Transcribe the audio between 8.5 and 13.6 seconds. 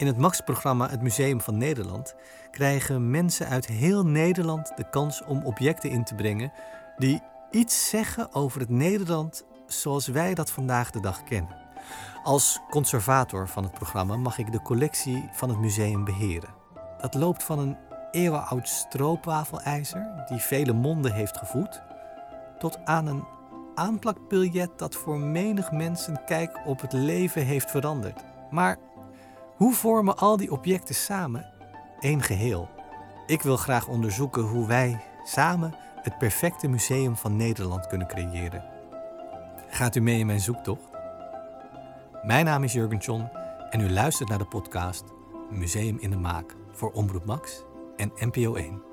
het Nederland zoals wij dat vandaag de dag kennen. Als conservator